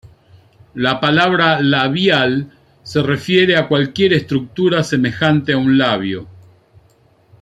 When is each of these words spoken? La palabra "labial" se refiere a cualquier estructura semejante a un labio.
La 0.73 0.99
palabra 0.99 1.61
"labial" 1.61 2.51
se 2.81 3.03
refiere 3.03 3.55
a 3.55 3.67
cualquier 3.67 4.13
estructura 4.13 4.83
semejante 4.83 5.53
a 5.53 5.57
un 5.59 5.77
labio. 5.77 6.27